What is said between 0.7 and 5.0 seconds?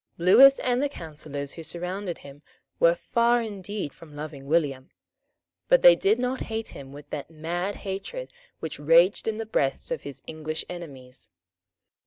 the counsellors who surrounded him were far indeed from loving William.